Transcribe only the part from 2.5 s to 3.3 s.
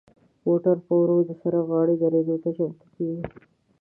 چمتو کیږي.